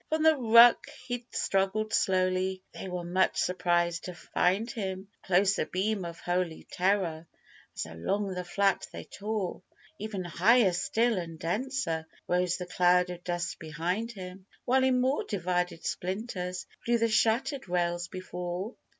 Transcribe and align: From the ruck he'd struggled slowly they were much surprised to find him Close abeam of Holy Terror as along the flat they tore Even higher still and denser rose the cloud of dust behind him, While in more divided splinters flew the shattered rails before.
From 0.09 0.23
the 0.23 0.35
ruck 0.35 0.87
he'd 1.05 1.25
struggled 1.31 1.93
slowly 1.93 2.63
they 2.73 2.87
were 2.89 3.03
much 3.03 3.37
surprised 3.37 4.05
to 4.05 4.15
find 4.15 4.71
him 4.71 5.09
Close 5.21 5.59
abeam 5.59 6.05
of 6.05 6.19
Holy 6.19 6.63
Terror 6.71 7.27
as 7.75 7.85
along 7.85 8.33
the 8.33 8.43
flat 8.43 8.87
they 8.91 9.03
tore 9.03 9.61
Even 9.99 10.23
higher 10.23 10.71
still 10.73 11.19
and 11.19 11.37
denser 11.37 12.07
rose 12.27 12.57
the 12.57 12.65
cloud 12.65 13.11
of 13.11 13.23
dust 13.23 13.59
behind 13.59 14.11
him, 14.13 14.47
While 14.65 14.83
in 14.83 14.99
more 14.99 15.23
divided 15.23 15.85
splinters 15.85 16.65
flew 16.83 16.97
the 16.97 17.07
shattered 17.07 17.69
rails 17.69 18.07
before. 18.07 18.73